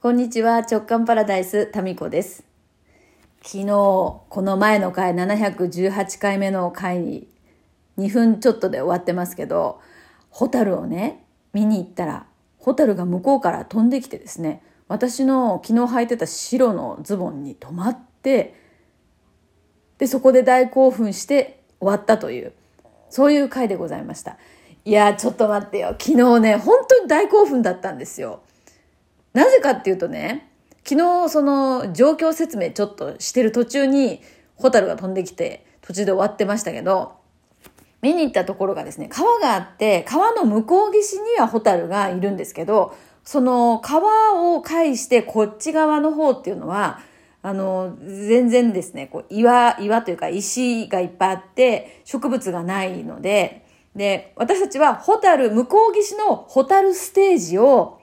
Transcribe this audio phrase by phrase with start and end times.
[0.00, 2.44] こんにちは、直感パラダイス、タミコです。
[3.42, 7.26] 昨日、この前の回、718回目の回に、
[7.98, 9.80] 2分ちょっとで終わってますけど、
[10.30, 12.26] ホタルをね、見に行ったら、
[12.58, 18.54] ホタルが向こうから飛んできてですね、私の昨日履いてた白のズボンに止まって、
[19.98, 22.52] で、そこで大興奮して終わったという、
[23.10, 24.36] そういう回でございました。
[24.84, 25.96] いや、ちょっと待ってよ。
[25.98, 28.42] 昨日ね、本当に大興奮だったんですよ。
[29.38, 30.50] なぜかっていうとね、
[30.84, 34.20] 昨日その状況説明ちょっとしてる途中に
[34.56, 37.12] ホタルが飛んできて途中で終わってましたけど、
[38.02, 46.98] 見に行ったところがですね、川があって、川の向こう岸にはホタルがいるんですけど、その川を介してこっち側の方っていうのは、
[47.40, 53.64] あの、全然ですね、こう岩、岩というか石がいっぱいあって、植物がないので、
[53.94, 57.97] で、私たちはホタル、向こう岸のホタルステージを、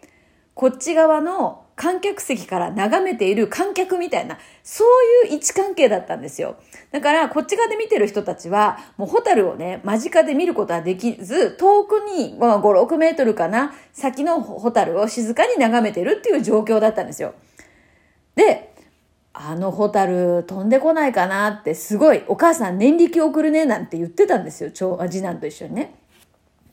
[0.56, 4.86] こっち側の観客席から眺めている観客みたいな、そ
[5.24, 6.56] ういう位置関係だったんですよ。
[6.92, 17.34] だから、こっち側で見てる人たちは、もうホタルをね、間近で見ることはできず、遠くに、まあ、5、6メートルかな、先のホタルを静かに眺めてるっていう状況だったんですよ。
[18.36, 18.74] で、
[19.34, 25.96] あのホタル飛んでこないかなってすごいお母さん念力送るねなんて言ってたんですよ長次男と一緒にね。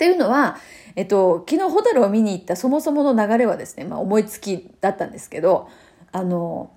[0.02, 0.56] っていうのは、
[0.96, 5.68] えっと、昨日ホタルを見に行ったそもそもの流れはですね、まあ、思いつきだったんですけど
[6.10, 6.72] あの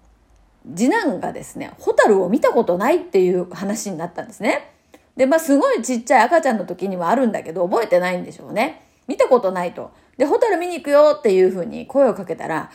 [0.76, 4.72] 次男がですねホタルを見たことないっていう話になったんですね。
[5.18, 8.84] でまあすごいちっちゃい赤ちゃんの時にはあるんだけど覚えてないんでしょうね。
[9.08, 9.92] 見たことないと。
[10.18, 12.70] でホタル見に行くよっていうふうに声をかけたら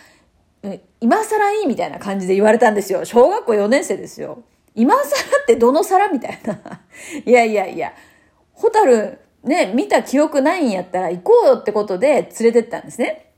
[1.01, 3.05] 今更いいみたいな感じで言われたんですよ。
[3.05, 4.43] 小学校4年生ですよ。
[4.75, 6.59] 今更ってどの皿みたいな。
[7.25, 7.93] いやいやいや、
[8.53, 13.33] ホタルね、見た記憶ないんやったら行こうよってことで連れてったんですね。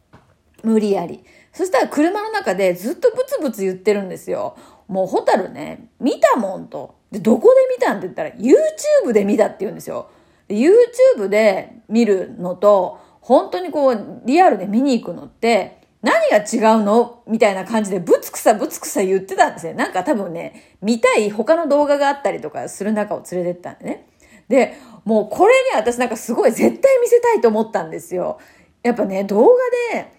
[0.62, 1.24] 無理やり。
[1.52, 4.56] そしたら車の中でずっとブツブツ言ってるんですよ。
[4.88, 6.96] もうホタルね、見たもんと。
[7.10, 10.08] で、どこで見たんって言ったら YouTube で見たって言うんですよ。
[10.48, 17.22] で YouTube で見るのと、本当にこう、リアルで見に行くのって、何が違うの？
[17.28, 19.74] みたいな感じでぶつくさぶつくさ言ってたんですね。
[19.74, 24.06] なんか多分ね、見たい他の動画があったりとかする中を連れてったんでね。
[24.52, 24.76] で、
[25.06, 28.38] もうこれね、私なんかすごい絶対見せたいと思ったんですよ。
[28.82, 29.54] やっぱね、動画
[29.94, 30.12] で、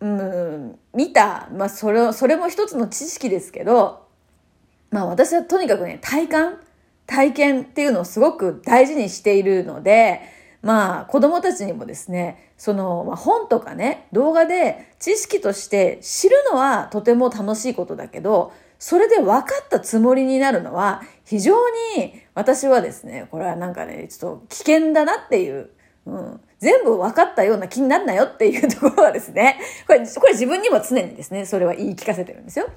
[0.00, 4.06] うん、見た、まあそれ、それも一つの知識ですけど、
[4.90, 6.58] まあ私はとにかくね、体感、
[7.06, 10.20] 体験っていうのをすごく大事にしているので、
[10.62, 21.54] まあ子供たちにもですね、その、まあ、本とかね、動画で知識として知るのはとても楽しいことだけど、それで分かったつもりになるのは非常
[21.96, 25.68] に私はですね、これはなんかね、ちょっと危険だなっていう、
[26.06, 32.68] うん、全部分かったような気になるなよっていう ところはですね、これ、これ自分にも常にですね、それは言い聞かせてるんですよ。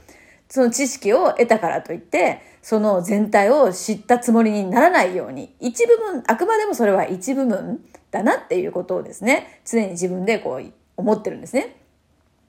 [0.49, 7.81] その知識を得たからといって、その全体を知ったつもりにならないように、一部分、あくまでもそれは一部分
[8.11, 11.77] だなっていうことをですね、常に自分でこう思ってるんですね。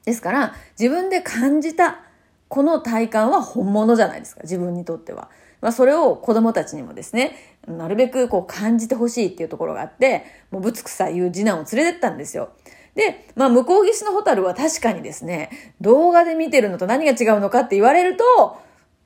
[0.03, 2.04] ですから、自分で感じた
[2.47, 5.29] この体感は本物じゃないですか、自分にとっては。
[5.61, 7.35] まあ、それを子供たちにもですね、
[7.67, 12.49] なるべくこう感じてほしいっていうところがあって、もうぶつくさ言う次男を連れてったんですよ。
[12.93, 15.49] で、まあ、向こう岸のホタルは確かにですね、
[15.81, 18.23] 動画で見てるのと何が違うのかって言われると、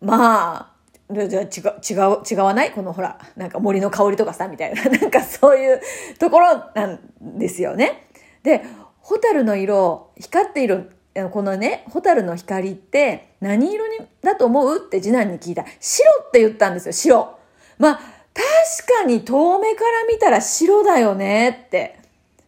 [0.01, 0.79] まあ、
[1.11, 2.71] じゃあ違う、違う、違わない？
[2.71, 5.81] このほら、なんか森の香りとかさ、みたいな、 なんかそういう
[6.19, 8.07] ところなんですよね。
[8.43, 8.63] で、
[8.99, 10.91] ホタルの色、光っている、
[11.27, 14.77] このね、ホタルの光って何色にだと思う？
[14.77, 15.65] って次男に聞いた。
[15.79, 17.37] 白って言ったんですよ、白。
[17.77, 21.99] まあ、確かに遠目から見たら白だよねって。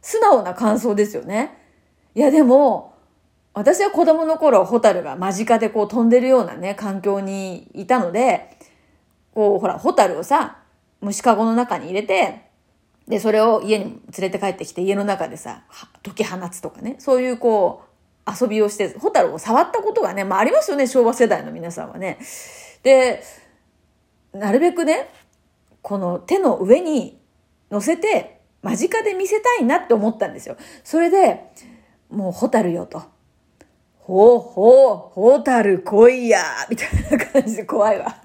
[0.02, 1.58] 素直な感想ですよね。
[2.16, 2.96] いやでも、
[3.54, 8.58] 私は子供の頃、ホタルが間近でこう飛んでるようなね、環境にいたので、
[9.34, 10.58] こう、ほら、ホタルをさ、
[11.02, 12.44] 虫かごの中に入れて、
[13.08, 15.64] で、それを家に連れて帰ってきて、家の中でさ、
[16.04, 17.91] 解き放つとかね、そういうこう、
[18.28, 22.18] 遊びをして、ホタルを触ったことがね、まあありますよね、昭和世代の皆さんはね。
[22.84, 23.24] で、
[24.34, 25.10] なるべくね、
[25.81, 27.19] この手の上に
[27.69, 30.56] 乗せて、間近で見せたいなって思ったんですよ。
[30.84, 31.51] それで、
[32.10, 33.01] もうホタルよと。
[33.98, 38.16] ほうほう、ホタル来いやみたいな感じで怖いわ。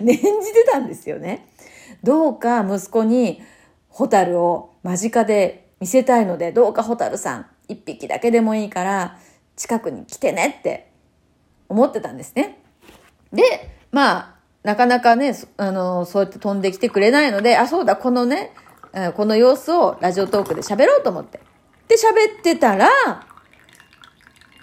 [0.00, 0.22] 念じ
[0.52, 1.48] てたんですよね。
[2.02, 3.42] どうか息子に
[3.88, 9.18] ホタルを間近で見せたいので、どうかホタルさん、一匹だけでもいいから、
[9.56, 10.90] 近くに来てねって
[11.68, 12.58] 思ってたんですね。
[13.32, 13.42] で、
[13.90, 18.52] まあ、なかなかね、あの、そうやって飛んできてくれないので、あ、そうだ、このね、
[19.16, 21.40] この様子をラジオトークで喋ろうと思って。
[21.88, 22.88] で、喋ってたら、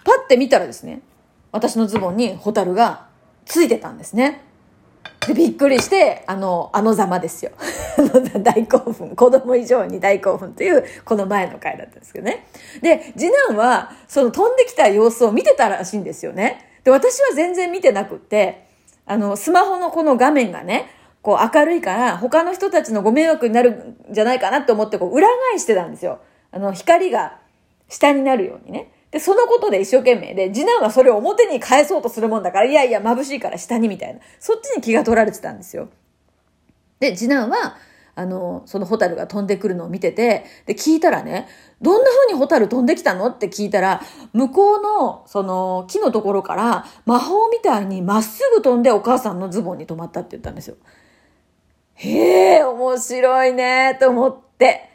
[0.04, 1.02] パッて見たらですね、
[1.52, 3.08] 私のズボンにホタルが
[3.46, 4.44] ついてたんですね。
[5.30, 7.52] で、びっくりして、あの、あのざまですよ。
[8.42, 9.16] 大興奮。
[9.16, 12.48] 子供以上に大興奮という、この前の回だったんですけどね。
[12.82, 16.66] で、次男は、その飛んできた様子を見てたらしいんですよね。
[16.84, 18.66] で、私は全然見てなくって、
[19.06, 20.90] あの、スマホのこの画面がね、
[21.22, 26.20] こう明るいから、他の人たちのご迷惑になるんじゃないかなと思って、こう裏返してたんですよ。
[26.52, 27.38] あの、光が
[27.88, 28.92] 下になるようにね。
[29.12, 34.20] で、そのことで一生懸命で、次男はそれを表に返そうとするもんだから、いやいや、眩しいから下にみたいな。
[34.40, 35.90] そっちに気が取られてたんですよ。
[37.00, 37.78] で、次男は、
[38.16, 41.48] あの、そのホタルが飛んでくるのを見てて、で、聞いたらね、
[41.82, 43.28] どんな風にホタル飛んできたの？
[43.28, 44.02] って聞いたら、
[44.34, 50.76] 向こうの、その、木のところから、魔法みたいにまっすぐ飛んでお母さんのズボンに止まったって言ったんですよ。
[51.96, 54.89] へえ、面白いね、と思って。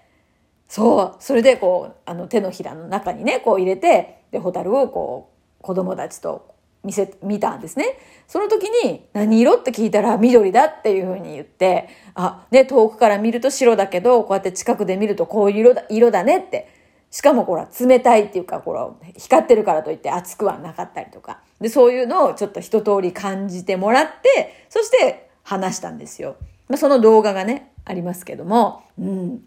[0.74, 1.16] そう。
[1.20, 5.30] それでこう、あの手のひらの中にね、こう入れて、で、ホタルをこ
[5.60, 7.96] う、子供たちと見せ、見たんですね。
[8.26, 16.68] その時に、何色って聞いたら緑だっていうふうに言って、あ、ね、遠くから見ると白だけど、こうやって近くで見るとこういう色だ、色だねって。
[17.12, 21.38] しかもこれ冷たいっていうか、これ光ってるからといって熱くはなかったりとか。
[21.60, 26.34] で、そういうのをちょっと一通り感じてもらって、そして話したんですよ。
[26.68, 29.44] まあ、その動画がね、ありますけども、うん。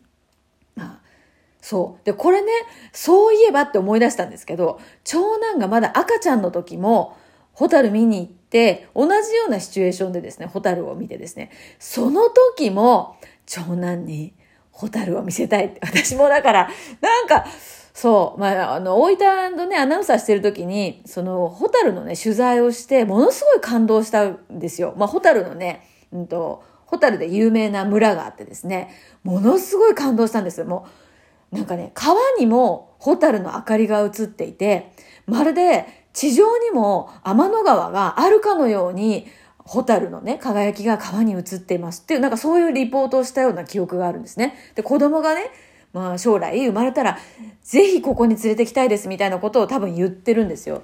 [1.68, 2.06] そう。
[2.06, 2.48] で、これね、
[2.94, 7.18] そういえばって思い出したんですけど、長男がまだ赤ちゃんの時も、
[7.52, 14.34] ホタル見に行って、同じようなシチュエーションでですね、ホタルを見てですね、その時も、長男に
[14.72, 16.70] ホタルを見せたいって、私もだから、
[17.02, 17.46] なんか、
[17.94, 24.94] そう、まあ、あの、大分のね、アナウンサーしてる時に、その、ホタルのね、取材をして、ものすごい感動したんですよ。
[24.96, 28.90] まあ、ホタルのね、うんと、ホタルで有名な村があってですね、
[29.26, 30.66] ものすごい感動したんですよ。
[30.66, 31.07] もう、
[31.52, 34.92] なんかね、川にもホタルの明かりが映っていて、
[35.26, 39.28] まるで地上にも天の川があるかのように、
[39.60, 44.56] ホタルのね、輝きが川に映っていますっていう、なんかそういうリポートをしたような記憶があるんですね。
[44.76, 45.52] で、子供がね、
[45.94, 47.18] まあ将来生まれたら、
[47.64, 50.84] ぜひここに連れてきたいですみたいなことを多分言ってるんですよ。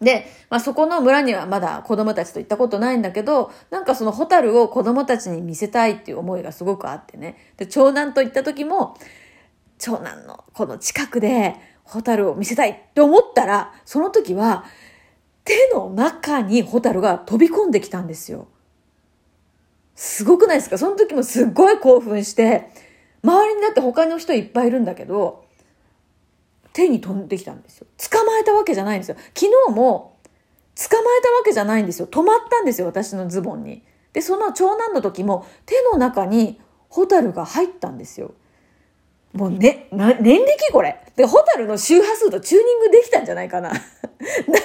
[0.00, 7.36] で、まあ、そこの村にはまだ子供たちと行ったことないんだけど、なんかそのホタルを子供たちに見せたいっていう思いがすごくあってね。
[7.56, 8.96] で、長男と行った時も、
[9.78, 14.64] 長男のこの近くでホタルを見せたいって思ったら、その時は
[15.44, 18.48] 手の中にホタルが飛び込んできたんですよ。
[19.94, 20.78] すごくないですか？
[20.78, 22.70] その時もすっごい興奮して、
[23.22, 25.46] 周りにだって他の人いっぱいいるんだけど、
[26.72, 27.86] 手に飛んできたんですよ。
[28.10, 29.16] 捕まえたわけじゃないんですよ。
[29.34, 30.18] 昨日も
[30.74, 32.08] 捕まえたわけじゃないんですよ。
[32.08, 33.82] 止まったんですよ、私のズボンに。
[34.12, 38.34] で、その長男の時も手の中にホタルが入ったんですよ。
[39.36, 41.00] もうね、な、年歴これ。
[41.14, 43.70] で、ホタルの周波数とチューニングできたんじゃないかな。
[43.70, 43.80] なん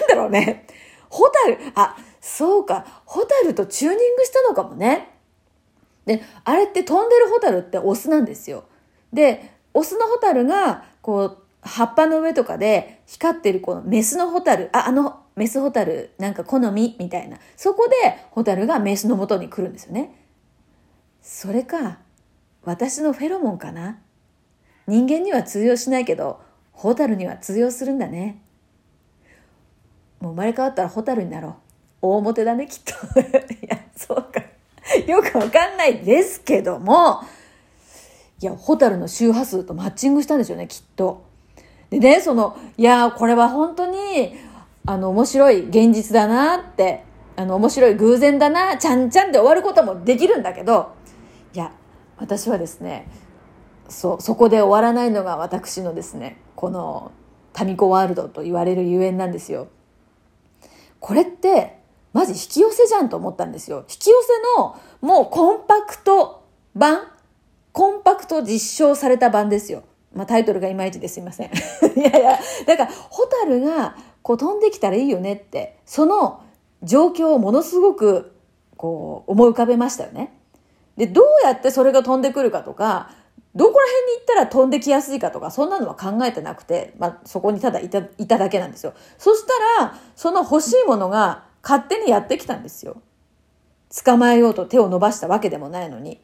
[0.07, 0.65] だろうね。
[1.09, 3.03] ホタル、あ、そうか。
[3.05, 5.09] ホタルとチューニングしたのかもね。
[6.05, 8.63] で、あれって飛んでるホタルってオスなんですよ。
[9.11, 16.95] で、オスのホタルが、こう、葉っぱの上とかで光ってるこのメスのホタル、あ、あの、メスホタル、なんか好み？
[16.99, 17.37] みたいな。
[17.55, 17.95] そこで
[18.31, 20.15] ホタルがメスの元に来るんですよね。
[21.21, 21.99] それか、
[22.63, 23.99] 私のフェロモンかな？
[24.91, 26.41] 人間には通用しないけど、
[26.73, 28.41] ホタルには通用するんだね。
[30.19, 31.53] もう生まれ変わったらホタルになろう。
[32.01, 32.91] 大表だね、きっと。
[33.55, 34.41] いや、そうか。
[35.07, 37.21] よくわかんないですけども、
[38.41, 41.23] いや、ホタルの周波数とマッチングしたんですよね、きっと。
[41.89, 44.35] でね、その、いや、これは本当に、
[44.85, 47.05] あの、面白い現実だなって、
[47.37, 50.89] あの、面白い偶然だな、ちゃんちゃんで終わることもできるんだけど、
[51.53, 51.71] いや、
[52.17, 53.07] 私はですね、
[53.91, 57.11] そう、そこで終わらないのが私のですね、この
[57.53, 59.67] タミコワールドと言われるゆえんなんですよ。
[60.99, 61.79] これって、
[62.13, 63.85] マジ引き寄せじゃんと思ったんですよ。
[63.89, 66.43] 引き寄せのもうコンパクト
[66.75, 67.07] 版
[67.71, 69.83] コンパクト実証された版ですよ。
[70.13, 71.51] まあタイトルがいまいちですいません。
[71.95, 76.41] いやいや、だから、ホタルがこう飛んできたらいいよねって、その
[76.83, 78.33] 状況をものすごく
[78.75, 80.33] こう思い浮かべましたよね。
[80.97, 83.11] で、どうやってそれが飛んでくるかとか、
[83.53, 88.93] どこら辺に行ったら飛んできやすいかとか、そんなのは考えてなくて、まあ、そこにただいた、いただけなんですよ。
[89.17, 89.43] そし
[89.77, 93.01] たら、その欲しいものが勝手にやってきたんですよ。
[94.05, 96.21] 捕まえようと手を伸ばしたわけでもないのに。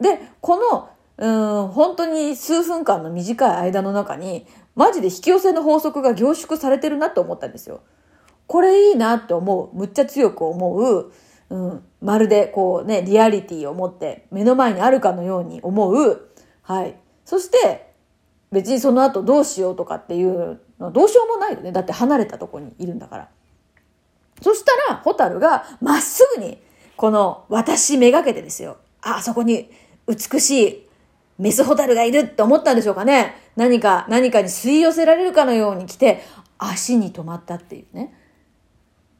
[0.00, 4.46] で、この、うん、本当に数分間の短い間の中に、
[4.76, 7.80] マジで引き寄せの法則が凝縮されてるなと思ったんですよ。
[8.46, 9.76] これいいなって思う。
[9.76, 11.12] むっちゃ強く思う。
[11.52, 16.28] うん、まるでこうね、リアリティを持って目の前にあるかのように思う。
[16.62, 16.96] はい。
[17.26, 17.92] そして、
[18.50, 21.70] 別にその後どうしようとかっていうのはどうしようもないよね。
[21.70, 23.28] だって離れたとこにいるんだから。
[24.40, 26.58] そしたら、ホタルがまっすぐに、
[26.96, 28.78] この私めがけてですよ。
[29.02, 29.70] あ、あそこに
[30.08, 30.88] 美しい
[31.36, 33.34] メスホタルがいるって思ったんでしょうかね。
[33.56, 36.22] 何か、何かに吸い寄せられるかのように来て、
[36.56, 38.14] 足に止まったっていうね。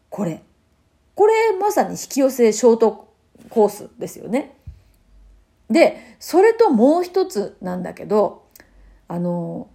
[0.09, 0.43] これ。
[1.15, 3.13] これまさに引き寄せショート
[3.51, 4.57] コースですよね。
[5.71, 8.45] で、それともう一つなんだけど、
[9.09, 9.69] あの、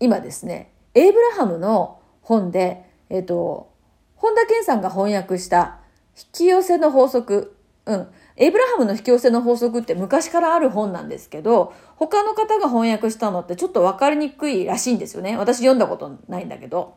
[0.00, 3.70] 今ですね、エイブラハムの本で、えっ、と、
[4.16, 5.78] 本田健さんが翻訳した
[6.16, 15.36] 引き寄せの法則、うん、エイブラハムの引き寄せの法則って昔からある本なんですけど、他の方が翻訳したのってちょっとわかりにくいらしいんですよね。
[15.36, 16.94] 私読んだことないんだけど。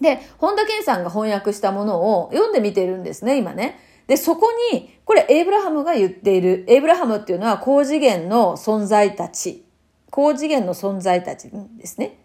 [0.00, 3.78] で、本田健さんが翻訳したものを読んでみてるんですね、今ね。
[4.06, 9.64] で、そこに、これエイブラハムが言っている、エイブラハムっていうのは高次元の存在たち、
[10.10, 12.18] 高次元の存在たちですね。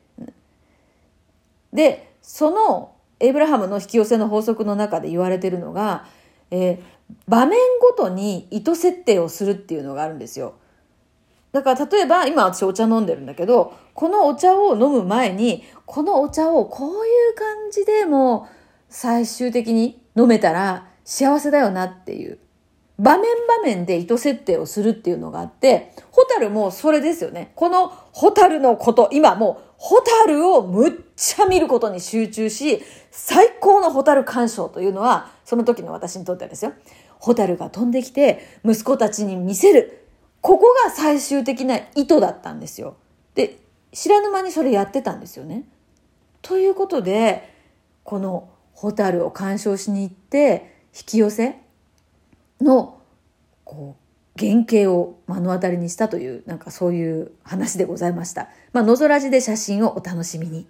[1.73, 6.05] で、そのエイブラハムの引き寄せの法則の中で言われてるのが、
[6.49, 6.79] えー、
[7.27, 10.55] 場面ごとに意図設定をするっていうのがあるんですよ。
[11.51, 18.47] だから例えば今私お茶飲んでるんだけど、このお茶を飲む前に、このお茶をこういう感じでも
[18.87, 22.39] 最終的に飲めたら幸せだよなっていう。
[22.97, 27.51] 場面場面で意図設定をするっていうのがあって、ホタルもそれですよね。
[27.55, 32.81] このホタルのこと、今もうホタルをむっちゃ見ることに集中し、
[33.11, 36.71] 最高のホタル鑑賞というのは、その時の私にとってはですよ。
[37.19, 40.07] ホタルが飛んできて、息子たちに見せる。
[40.39, 42.95] ここが最終的な意図だったんですよ。
[43.35, 43.59] で、
[43.91, 45.65] 知らぬ間にそれやってたんですよね。
[46.41, 47.53] ということで、
[48.03, 51.59] この蛍を鑑賞しに行って、引き寄せ
[52.59, 53.01] の、
[53.63, 54.01] こう、
[54.39, 58.49] 原型を目の当たりにしたという、なんかそういう話でございました。
[58.73, 60.67] まあ、のぞらじで写真をお楽しみに。